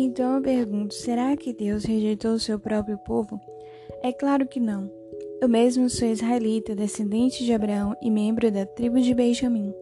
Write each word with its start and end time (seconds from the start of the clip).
Então 0.00 0.36
eu 0.36 0.42
pergunto: 0.42 0.94
será 0.94 1.36
que 1.36 1.52
Deus 1.52 1.84
rejeitou 1.84 2.32
o 2.32 2.38
seu 2.38 2.56
próprio 2.58 2.96
povo? 2.98 3.40
É 4.00 4.12
claro 4.12 4.46
que 4.46 4.60
não. 4.60 4.88
Eu 5.40 5.48
mesmo 5.48 5.90
sou 5.90 6.06
israelita, 6.06 6.74
descendente 6.74 7.44
de 7.44 7.52
Abraão 7.52 7.96
e 8.00 8.08
membro 8.08 8.48
da 8.50 8.64
tribo 8.64 9.00
de 9.00 9.12
Benjamim. 9.12 9.74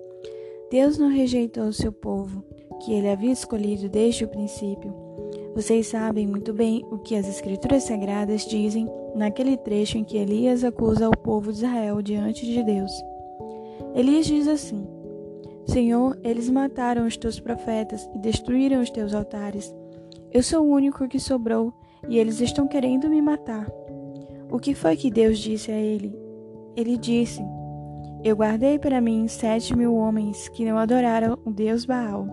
Deus 0.71 0.97
não 0.97 1.09
rejeitou 1.09 1.65
o 1.65 1.73
seu 1.73 1.93
povo, 1.93 2.43
que 2.83 2.95
ele 2.95 3.09
havia 3.09 3.31
escolhido 3.31 3.91
desde 3.91 4.25
o 4.25 4.29
princípio. 4.29 4.95
Vocês 5.55 5.87
sabem 5.87 6.27
muito 6.27 6.53
bem 6.53 6.83
o 6.91 6.99
que 6.99 7.15
as 7.15 7.29
Escrituras 7.29 7.83
Sagradas 7.83 8.47
dizem 8.47 8.89
naquele 9.15 9.57
trecho 9.59 9.99
em 9.99 10.05
que 10.05 10.17
Elias 10.17 10.65
acusa 10.65 11.09
o 11.09 11.17
povo 11.17 11.53
de 11.53 11.59
Israel 11.59 12.01
diante 12.01 12.47
de 12.47 12.63
Deus. 12.63 12.91
Elias 13.95 14.25
diz 14.25 14.49
assim: 14.49 14.87
Senhor, 15.67 16.19
eles 16.25 16.49
mataram 16.49 17.07
os 17.07 17.19
teus 17.19 17.39
profetas 17.39 18.09
e 18.15 18.19
destruíram 18.19 18.81
os 18.81 18.89
teus 18.89 19.13
altares. 19.13 19.75
Eu 20.37 20.43
sou 20.43 20.67
o 20.67 20.71
único 20.71 21.09
que 21.09 21.19
sobrou 21.19 21.73
e 22.11 22.19
eles 22.19 22.43
estão 22.43 22.69
querendo 22.69 23.09
me 23.09 23.23
matar. 23.23 23.67
O 24.51 24.59
que 24.59 24.75
foi 24.75 24.95
que 24.95 25.11
Deus 25.11 25.39
disse 25.39 25.73
a 25.73 25.81
ele? 25.81 26.15
Ele 26.77 26.99
disse: 26.99 27.41
Eu 28.23 28.37
guardei 28.37 28.79
para 28.79 29.01
mim 29.01 29.27
sete 29.29 29.75
mil 29.75 29.95
homens 29.95 30.51
que 30.51 30.63
não 30.67 30.77
adoraram 30.77 31.39
o 31.43 31.51
Deus 31.51 31.87
Baal. 31.87 32.27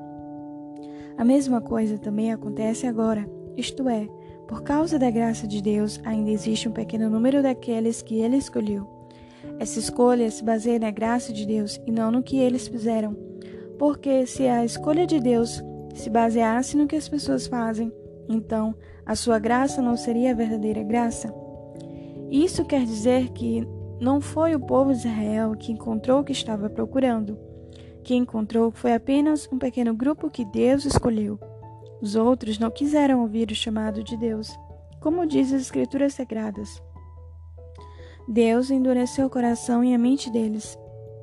A 1.17 1.23
mesma 1.23 1.61
coisa 1.61 1.97
também 1.97 2.33
acontece 2.33 2.85
agora, 2.85 3.25
isto 3.55 3.87
é, 3.87 4.05
por 4.49 4.63
causa 4.63 4.99
da 4.99 5.09
graça 5.09 5.47
de 5.47 5.61
Deus, 5.61 5.97
ainda 6.03 6.29
existe 6.29 6.67
um 6.67 6.73
pequeno 6.73 7.09
número 7.09 7.41
daqueles 7.41 8.01
que 8.01 8.15
ele 8.15 8.35
escolheu. 8.35 8.85
Essa 9.59 9.79
escolha 9.79 10.29
se 10.29 10.43
baseia 10.43 10.77
na 10.77 10.91
graça 10.91 11.31
de 11.31 11.45
Deus 11.45 11.79
e 11.87 11.91
não 11.93 12.11
no 12.11 12.21
que 12.21 12.37
eles 12.37 12.67
fizeram. 12.67 13.15
Porque 13.79 14.25
se 14.25 14.45
a 14.45 14.65
escolha 14.65 15.07
de 15.07 15.21
Deus 15.21 15.63
se 15.93 16.09
baseasse 16.09 16.75
no 16.75 16.87
que 16.87 16.95
as 16.95 17.07
pessoas 17.07 17.47
fazem, 17.47 17.91
então 18.27 18.75
a 19.05 19.15
sua 19.15 19.39
graça 19.39 19.81
não 19.81 19.95
seria 19.95 20.31
a 20.31 20.35
verdadeira 20.35 20.83
graça. 20.83 21.33
Isso 22.31 22.65
quer 22.65 22.83
dizer 22.85 23.29
que 23.29 23.67
não 23.99 24.19
foi 24.19 24.55
o 24.55 24.59
povo 24.59 24.91
de 24.91 24.99
Israel 24.99 25.55
que 25.57 25.71
encontrou 25.71 26.21
o 26.21 26.23
que 26.23 26.31
estava 26.31 26.69
procurando 26.69 27.37
que 28.03 28.13
encontrou 28.13 28.71
foi 28.71 28.93
apenas 28.93 29.49
um 29.51 29.57
pequeno 29.57 29.95
grupo 29.95 30.29
que 30.29 30.43
Deus 30.43 30.85
escolheu. 30.85 31.39
Os 32.01 32.15
outros 32.15 32.59
não 32.59 32.69
quiseram 32.69 33.21
ouvir 33.21 33.49
o 33.49 33.55
chamado 33.55 34.03
de 34.03 34.17
Deus, 34.17 34.51
como 34.99 35.25
diz 35.25 35.53
as 35.53 35.61
Escrituras 35.61 36.13
Sagradas. 36.13 36.81
Deus 38.27 38.69
endureceu 38.69 39.27
o 39.27 39.29
coração 39.29 39.83
e 39.83 39.93
a 39.93 39.97
mente 39.97 40.29
deles, 40.29 40.77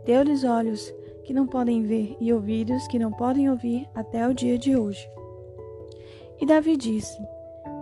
deu-lhes 0.04 0.42
olhos 0.42 0.92
que 1.30 1.34
não 1.34 1.46
podem 1.46 1.80
ver 1.82 2.16
e 2.18 2.32
ouvidos 2.32 2.88
que 2.88 2.98
não 2.98 3.12
podem 3.12 3.48
ouvir 3.48 3.88
até 3.94 4.26
o 4.26 4.34
dia 4.34 4.58
de 4.58 4.74
hoje. 4.74 5.08
E 6.40 6.44
Davi 6.44 6.76
disse: 6.76 7.16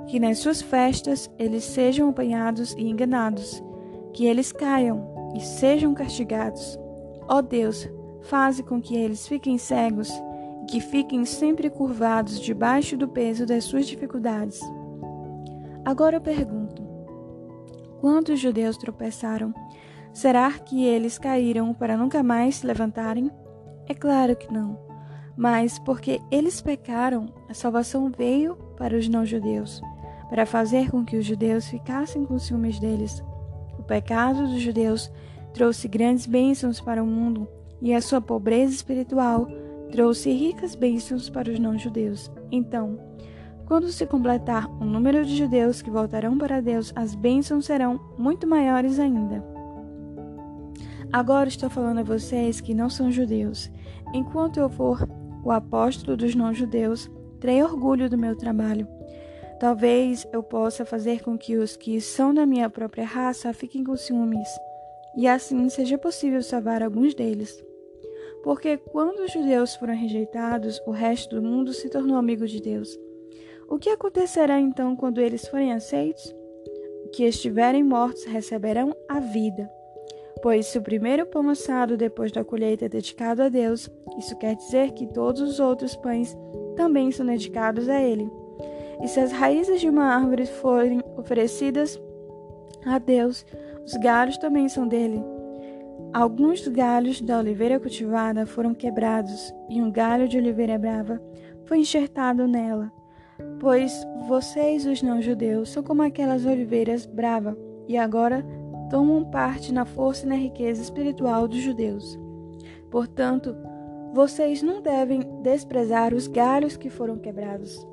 Que 0.07 0.21
nas 0.21 0.41
suas 0.41 0.61
festas 0.61 1.31
eles 1.39 1.65
sejam 1.65 2.11
apanhados 2.11 2.75
e 2.75 2.83
enganados, 2.83 3.63
que 4.13 4.27
eles 4.27 4.53
caiam 4.53 5.33
e 5.35 5.41
sejam 5.41 5.95
castigados. 5.95 6.79
Ó 7.27 7.41
Deus, 7.41 7.89
faze 8.21 8.63
com 8.63 8.83
que 8.83 8.95
eles 8.95 9.27
fiquem 9.27 9.57
cegos 9.57 10.11
e 10.65 10.67
que 10.67 10.79
fiquem 10.79 11.25
sempre 11.25 11.71
curvados 11.71 12.39
debaixo 12.41 12.99
do 12.99 13.09
peso 13.09 13.47
das 13.47 13.65
suas 13.65 13.87
dificuldades. 13.87 14.61
Agora 15.87 16.19
eu 16.19 16.21
pergunto: 16.21 16.83
quantos 17.99 18.39
judeus 18.39 18.77
tropeçaram? 18.77 19.55
Será 20.12 20.51
que 20.53 20.84
eles 20.84 21.19
caíram 21.19 21.73
para 21.73 21.97
nunca 21.97 22.23
mais 22.23 22.56
se 22.56 22.67
levantarem? 22.67 23.31
É 23.87 23.95
claro 23.95 24.34
que 24.37 24.53
não. 24.53 24.78
Mas 25.37 25.78
porque 25.78 26.20
eles 26.31 26.61
pecaram, 26.61 27.27
a 27.48 27.55
salvação 27.55 28.11
veio 28.11 28.56
para 28.77 28.97
os 28.97 29.08
não-judeus, 29.08 29.80
para 30.29 30.45
fazer 30.45 30.91
com 30.91 31.05
que 31.05 31.17
os 31.17 31.24
judeus 31.24 31.69
ficassem 31.69 32.24
com 32.24 32.39
ciúmes 32.39 32.79
deles. 32.80 33.23
O 33.79 33.83
pecado 33.83 34.48
dos 34.48 34.61
judeus 34.61 35.11
trouxe 35.55 35.86
grandes 35.89 36.27
bênçãos 36.27 36.80
para 36.80 37.02
o 37.02 37.07
mundo 37.07 37.48
e 37.80 37.95
a 37.95 38.01
sua 38.01 38.20
pobreza 38.20 38.75
espiritual 38.75 39.46
trouxe 39.90 40.30
ricas 40.33 40.75
bênçãos 40.75 41.30
para 41.30 41.51
os 41.51 41.58
não-judeus. 41.58 42.30
Então, 42.51 42.98
quando 43.67 43.92
se 43.92 44.07
completar 44.07 44.67
o 44.80 44.85
número 44.85 45.25
de 45.25 45.36
judeus 45.36 45.80
que 45.83 45.90
voltarão 45.90 46.36
para 46.36 46.61
Deus, 46.61 46.92
as 46.96 47.14
bênçãos 47.14 47.67
serão 47.67 48.01
muito 48.19 48.46
maiores 48.46 48.98
ainda. 48.98 49.58
Agora 51.13 51.48
estou 51.48 51.70
falando 51.70 52.01
a 52.01 52.02
vocês 52.02 52.61
que 52.61 52.74
não 52.74 52.91
são 52.91 53.11
judeus. 53.11 53.70
Enquanto 54.13 54.61
eu 54.61 54.69
for 54.69 55.08
o 55.42 55.51
apóstolo 55.51 56.17
dos 56.17 56.35
não-judeus, 56.35 57.11
terei 57.41 57.63
orgulho 57.63 58.11
do 58.11 58.19
meu 58.19 58.36
trabalho. 58.36 58.86
Talvez 59.58 60.27
eu 60.33 60.42
possa 60.42 60.85
fazer 60.85 61.23
com 61.23 61.36
que 61.36 61.57
os 61.57 61.77
que 61.77 62.01
são 62.01 62.35
da 62.35 62.45
minha 62.45 62.69
própria 62.69 63.05
raça 63.05 63.52
fiquem 63.52 63.83
com 63.83 63.96
ciúmes, 63.96 64.48
e 65.17 65.27
assim 65.27 65.69
seja 65.69 65.96
possível 65.96 66.42
salvar 66.42 66.83
alguns 66.83 67.14
deles. 67.14 67.64
Porque 68.45 68.77
quando 68.77 69.25
os 69.25 69.33
judeus 69.33 69.75
foram 69.75 69.95
rejeitados, 69.95 70.80
o 70.86 70.90
resto 70.90 71.36
do 71.36 71.42
mundo 71.42 71.73
se 71.73 71.89
tornou 71.89 72.17
amigo 72.17 72.46
de 72.46 72.61
Deus. 72.61 72.96
O 73.69 73.79
que 73.79 73.90
acontecerá 73.90 74.61
então 74.61 74.95
quando 74.95 75.20
eles 75.20 75.48
forem 75.48 75.73
aceitos? 75.73 76.35
Que 77.13 77.25
estiverem 77.25 77.83
mortos 77.83 78.25
receberão 78.25 78.95
a 79.08 79.19
vida. 79.19 79.69
Pois 80.43 80.67
se 80.67 80.79
o 80.79 80.83
primeiro 80.83 81.27
pão 81.27 81.49
assado 81.49 81.97
depois 81.97 82.31
da 82.31 82.45
colheita 82.45 82.85
é 82.85 82.89
dedicado 82.89 83.43
a 83.43 83.49
Deus, 83.49 83.91
isso 84.19 84.37
quer 84.37 84.55
dizer 84.55 84.93
que 84.93 85.07
todos 85.07 85.41
os 85.41 85.59
outros 85.59 85.97
pães 85.97 86.37
também 86.77 87.11
são 87.11 87.27
dedicados 87.27 87.89
a 87.89 88.01
Ele. 88.01 88.31
E 89.03 89.09
se 89.09 89.21
as 89.21 89.33
raízes 89.33 89.81
de 89.81 89.89
uma 89.89 90.05
árvore 90.05 90.47
forem 90.47 91.01
oferecidas 91.17 92.01
a 92.87 92.99
Deus, 92.99 93.45
os 93.85 93.95
galhos 93.95 94.39
também 94.39 94.69
são 94.69 94.87
dele. 94.87 95.23
Alguns 96.13 96.67
galhos 96.67 97.20
da 97.20 97.39
oliveira 97.39 97.79
cultivada 97.79 98.47
foram 98.47 98.75
quebrados, 98.75 99.53
e 99.69 99.83
um 99.83 99.91
galho 99.91 100.27
de 100.27 100.39
oliveira 100.39 100.79
brava 100.79 101.20
foi 101.67 101.79
enxertado 101.79 102.49
nela. 102.49 102.91
Pois 103.61 103.93
vocês, 104.27 104.87
os 104.87 105.03
não-judeus, 105.03 105.69
são 105.69 105.83
como 105.83 106.03
aquelas 106.03 106.47
oliveiras 106.47 107.05
bravas, 107.05 107.55
e 107.87 107.97
agora 107.97 108.45
tomam 108.91 109.25
parte 109.25 109.73
na 109.73 109.85
força 109.85 110.25
e 110.25 110.29
na 110.29 110.37
riqueza 110.37 110.83
espiritual 110.83 111.47
dos 111.47 111.61
judeus. 111.61 112.19
Portanto, 112.91 113.55
vocês 114.13 114.63
não 114.63 114.81
devem 114.81 115.21
desprezar 115.43 116.15
os 116.15 116.27
galhos 116.27 116.77
que 116.77 116.89
foram 116.89 117.19
quebrados. 117.19 117.87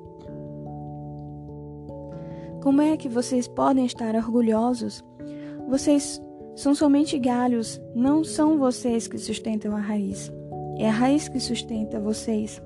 Como 2.64 2.82
é 2.82 2.98
que 2.98 3.10
vocês 3.10 3.48
podem 3.48 3.86
estar 3.86 4.16
orgulhosos? 4.16 5.04
Vocês 5.68 6.22
são 6.56 6.74
somente 6.74 7.20
galhos, 7.20 7.82
não 7.94 8.24
são 8.24 8.58
vocês 8.58 9.08
que 9.08 9.18
sustentam 9.18 9.76
a 9.76 9.80
raiz. 9.80 10.32
É 10.78 10.88
a 10.88 10.92
raiz 10.92 11.28
que 11.28 11.40
sustenta 11.40 12.00
vocês. 12.00 12.62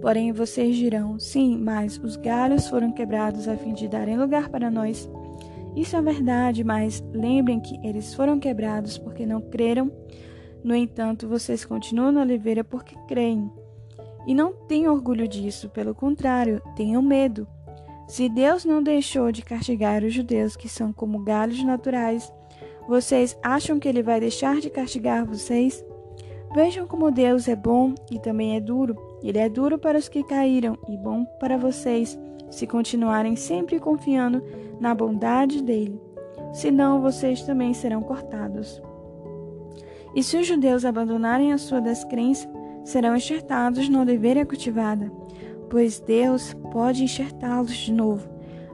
Porém, 0.00 0.32
vocês 0.32 0.76
dirão: 0.76 1.18
sim, 1.18 1.56
mas 1.58 1.98
os 1.98 2.16
galhos 2.16 2.66
foram 2.66 2.92
quebrados 2.92 3.46
a 3.46 3.56
fim 3.56 3.72
de 3.72 3.88
darem 3.88 4.16
lugar 4.16 4.48
para 4.48 4.70
nós. 4.70 5.08
Isso 5.76 5.94
é 5.94 6.00
verdade, 6.00 6.64
mas 6.64 7.04
lembrem 7.12 7.60
que 7.60 7.78
eles 7.86 8.14
foram 8.14 8.40
quebrados 8.40 8.96
porque 8.96 9.26
não 9.26 9.42
creram. 9.42 9.92
No 10.64 10.74
entanto, 10.74 11.28
vocês 11.28 11.66
continuam 11.66 12.10
na 12.10 12.22
oliveira 12.22 12.64
porque 12.64 12.96
creem. 13.06 13.52
E 14.26 14.34
não 14.34 14.52
tenham 14.52 14.94
orgulho 14.94 15.28
disso, 15.28 15.68
pelo 15.68 15.94
contrário, 15.94 16.62
tenham 16.74 17.02
medo. 17.02 17.46
Se 18.08 18.28
Deus 18.28 18.64
não 18.64 18.82
deixou 18.82 19.30
de 19.30 19.42
castigar 19.42 20.02
os 20.02 20.14
judeus 20.14 20.56
que 20.56 20.68
são 20.68 20.92
como 20.92 21.22
galhos 21.22 21.62
naturais, 21.62 22.32
vocês 22.88 23.36
acham 23.42 23.78
que 23.78 23.86
ele 23.86 24.02
vai 24.02 24.18
deixar 24.18 24.60
de 24.60 24.70
castigar 24.70 25.26
vocês? 25.26 25.84
Vejam 26.54 26.86
como 26.86 27.10
Deus 27.10 27.48
é 27.48 27.56
bom 27.56 27.94
e 28.10 28.18
também 28.18 28.56
é 28.56 28.60
duro. 28.60 28.96
Ele 29.22 29.38
é 29.38 29.48
duro 29.48 29.78
para 29.78 29.98
os 29.98 30.08
que 30.08 30.22
caíram 30.22 30.78
e 30.88 30.96
bom 30.96 31.24
para 31.38 31.58
vocês, 31.58 32.18
se 32.50 32.66
continuarem 32.66 33.36
sempre 33.36 33.78
confiando 33.78 34.42
na 34.80 34.94
bondade 34.94 35.62
dele. 35.62 36.00
Senão 36.52 37.02
vocês 37.02 37.42
também 37.42 37.74
serão 37.74 38.02
cortados. 38.02 38.80
E 40.14 40.22
se 40.22 40.36
os 40.38 40.46
judeus 40.46 40.84
abandonarem 40.84 41.52
a 41.52 41.58
sua 41.58 41.80
descrença, 41.80 42.48
serão 42.84 43.16
enxertados 43.16 43.88
na 43.88 44.00
oliveira 44.00 44.46
cultivada, 44.46 45.12
pois 45.68 46.00
Deus 46.00 46.54
pode 46.72 47.04
enxertá-los 47.04 47.74
de 47.74 47.92
novo. 47.92 48.26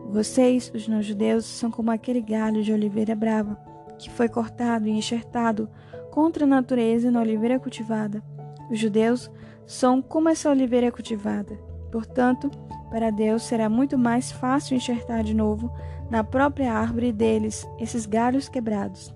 Vocês, 0.09 0.71
os 0.75 0.87
não-judeus, 0.87 1.47
são 1.47 1.71
como 1.71 1.91
aquele 1.91 2.21
galho 2.21 2.63
de 2.63 2.73
oliveira 2.73 3.17
brava 3.17 3.59
que 3.99 4.11
foi 4.11 4.29
cortado 4.29 4.87
e 4.87 4.91
enxertado 4.91 5.69
contra 6.13 6.45
a 6.45 6.47
natureza 6.47 7.11
na 7.11 7.21
oliveira 7.21 7.59
cultivada. 7.59 8.23
Os 8.71 8.79
judeus 8.79 9.31
são 9.67 10.03
como 10.03 10.29
essa 10.29 10.51
oliveira 10.51 10.93
cultivada. 10.93 11.59
Portanto, 11.91 12.51
para 12.91 13.11
Deus 13.11 13.43
será 13.43 13.71
muito 13.71 13.97
mais 13.97 14.31
fácil 14.31 14.77
enxertar 14.77 15.25
de 15.25 15.33
novo 15.33 15.73
na 16.11 16.23
própria 16.23 16.75
árvore 16.75 17.11
deles 17.11 17.67
esses 17.81 18.05
galhos 18.05 18.47
quebrados. 18.47 19.15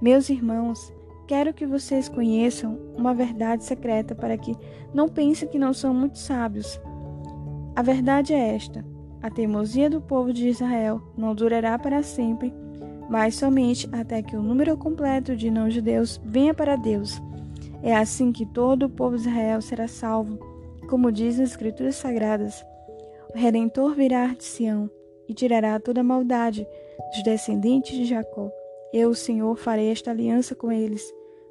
Meus 0.00 0.28
irmãos, 0.28 0.92
quero 1.26 1.54
que 1.54 1.66
vocês 1.66 2.06
conheçam 2.06 2.78
uma 2.94 3.14
verdade 3.14 3.64
secreta 3.64 4.14
para 4.14 4.36
que 4.36 4.54
não 4.92 5.08
pensem 5.08 5.48
que 5.48 5.58
não 5.58 5.72
são 5.72 5.94
muito 5.94 6.18
sábios. 6.18 6.78
A 7.74 7.80
verdade 7.80 8.34
é 8.34 8.54
esta: 8.54 8.84
a 9.22 9.30
teimosia 9.30 9.88
do 9.88 10.02
povo 10.02 10.34
de 10.34 10.48
Israel 10.48 11.00
não 11.16 11.34
durará 11.34 11.78
para 11.78 12.02
sempre, 12.02 12.52
mas 13.08 13.34
somente 13.34 13.88
até 13.92 14.22
que 14.22 14.36
o 14.36 14.42
número 14.42 14.76
completo 14.76 15.34
de 15.36 15.50
não-judeus 15.50 16.20
venha 16.24 16.52
para 16.52 16.76
Deus. 16.76 17.20
É 17.82 17.94
assim 17.96 18.32
que 18.32 18.44
todo 18.44 18.86
o 18.86 18.90
povo 18.90 19.16
de 19.16 19.22
Israel 19.22 19.60
será 19.62 19.88
salvo, 19.88 20.38
como 20.88 21.12
diz 21.12 21.38
as 21.40 21.50
Escrituras 21.50 21.96
Sagradas. 21.96 22.64
O 23.34 23.38
Redentor 23.38 23.94
virá 23.94 24.26
de 24.28 24.44
Sião 24.44 24.90
e 25.28 25.34
tirará 25.34 25.78
toda 25.78 26.00
a 26.00 26.04
maldade 26.04 26.66
dos 27.12 27.22
descendentes 27.22 27.96
de 27.96 28.04
Jacó. 28.04 28.50
Eu, 28.92 29.10
o 29.10 29.14
Senhor, 29.14 29.56
farei 29.56 29.90
esta 29.90 30.10
aliança 30.10 30.54
com 30.54 30.72
eles, 30.72 31.02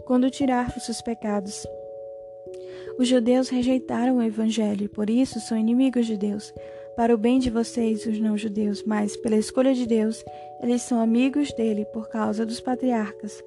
quando 0.06 0.30
tirar 0.30 0.74
os 0.75 0.83
seus 0.83 1.01
pecados. 1.01 1.65
Os 2.98 3.07
judeus 3.07 3.50
rejeitaram 3.50 4.18
o 4.18 4.24
Evangelho 4.24 4.89
por 4.89 5.09
isso 5.09 5.39
são 5.39 5.57
inimigos 5.57 6.07
de 6.07 6.18
Deus. 6.18 6.51
Para 6.97 7.13
o 7.13 7.17
bem 7.17 7.38
de 7.38 7.51
vocês, 7.51 8.07
os 8.07 8.19
não-judeus, 8.19 8.83
mas 8.83 9.15
pela 9.15 9.35
escolha 9.35 9.71
de 9.71 9.85
Deus, 9.85 10.25
eles 10.63 10.81
são 10.81 10.99
amigos 10.99 11.53
dele 11.53 11.85
por 11.94 12.09
causa 12.09 12.44
dos 12.44 12.59
patriarcas. 12.59 13.44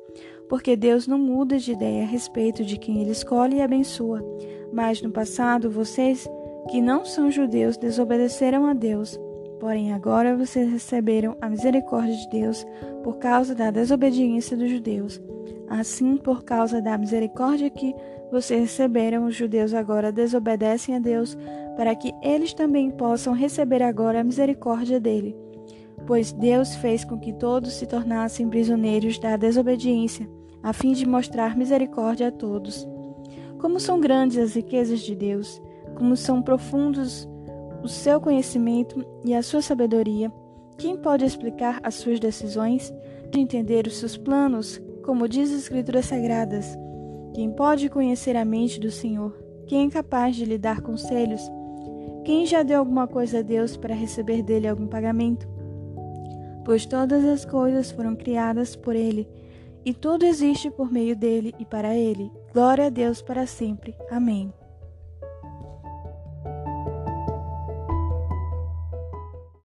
Porque 0.49 0.77
Deus 0.77 1.09
não 1.09 1.19
muda 1.19 1.59
de 1.59 1.73
ideia 1.73 2.05
a 2.05 2.07
respeito 2.07 2.65
de 2.65 2.79
quem 2.79 3.03
ele 3.03 3.11
escolhe 3.11 3.57
e 3.57 3.61
abençoa. 3.61 4.23
Mas 4.73 5.03
no 5.03 5.11
passado, 5.11 5.69
vocês 5.69 6.29
que 6.71 6.81
não 6.81 7.05
são 7.05 7.29
judeus 7.29 7.77
desobedeceram 7.77 8.67
a 8.67 8.73
Deus. 8.73 9.19
Porém, 9.59 9.93
agora 9.93 10.37
vocês 10.37 10.71
receberam 10.71 11.37
a 11.41 11.51
misericórdia 11.51 12.15
de 12.15 12.31
Deus 12.31 12.65
por 13.03 13.19
causa 13.19 13.53
da 13.53 13.73
desobediência 13.73 14.57
dos 14.57 14.71
judeus. 14.71 15.21
Assim, 15.71 16.17
por 16.17 16.43
causa 16.43 16.83
da 16.83 16.99
misericórdia 16.99 17.71
que 17.71 17.95
vocês 18.33 18.63
receberam, 18.63 19.27
os 19.27 19.37
judeus 19.37 19.73
agora 19.73 20.11
desobedecem 20.11 20.97
a 20.97 20.99
Deus, 20.99 21.39
para 21.77 21.95
que 21.95 22.13
eles 22.21 22.53
também 22.53 22.91
possam 22.91 23.33
receber 23.33 23.81
agora 23.81 24.21
a 24.21 24.25
misericórdia 24.25 24.99
dele. 24.99 25.37
Pois 26.09 26.33
Deus 26.33 26.75
fez 26.75 27.05
com 27.05 27.17
que 27.21 27.33
todos 27.33 27.75
se 27.75 27.87
tornassem 27.87 28.49
prisioneiros 28.49 29.17
da 29.21 29.37
desobediência, 29.37 30.29
a 30.61 30.73
fim 30.73 30.93
de 30.93 31.07
mostrar 31.07 31.57
misericórdia 31.57 32.29
a 32.29 32.33
todos. 32.33 32.85
Como 33.61 33.79
são 33.79 34.01
grandes 34.01 34.39
as 34.39 34.55
riquezas 34.55 35.01
de 35.01 35.15
Deus, 35.15 35.63
como 35.95 36.17
são 36.17 36.43
profundos 36.43 37.29
o 37.81 37.87
seu 37.87 38.21
conhecimento 38.21 39.07
e 39.25 39.35
a 39.35 39.43
sua 39.43 39.63
sabedoria. 39.63 40.33
Quem 40.77 40.97
pode 40.97 41.25
explicar 41.25 41.79
as 41.85 41.95
suas 41.95 42.19
decisões, 42.19 42.93
de 43.31 43.39
entender 43.39 43.87
os 43.87 43.99
seus 43.99 44.17
planos, 44.17 44.83
como 45.11 45.27
diz 45.27 45.51
as 45.51 45.63
Escrituras 45.63 46.07
Sagradas? 46.07 46.79
Quem 47.35 47.51
pode 47.51 47.89
conhecer 47.89 48.37
a 48.37 48.45
mente 48.45 48.79
do 48.79 48.93
Senhor? 48.93 49.37
Quem 49.67 49.89
é 49.89 49.91
capaz 49.91 50.37
de 50.37 50.45
lhe 50.45 50.57
dar 50.57 50.81
conselhos? 50.83 51.43
Quem 52.25 52.47
já 52.47 52.63
deu 52.63 52.79
alguma 52.79 53.09
coisa 53.09 53.41
a 53.41 53.43
Deus 53.43 53.77
para 53.77 53.93
receber 53.93 54.41
dele 54.41 54.69
algum 54.69 54.87
pagamento? 54.87 55.49
Pois 56.65 56.87
todas 56.87 57.25
as 57.25 57.45
coisas 57.45 57.91
foram 57.91 58.15
criadas 58.15 58.77
por 58.77 58.95
ele, 58.95 59.27
e 59.85 59.93
tudo 59.93 60.25
existe 60.25 60.71
por 60.71 60.93
meio 60.93 61.17
dele 61.17 61.57
e 61.59 61.65
para 61.65 61.93
ele. 61.93 62.31
Glória 62.53 62.87
a 62.87 62.89
Deus 62.89 63.21
para 63.21 63.49
sempre. 63.49 63.97
Amém. 64.13 64.55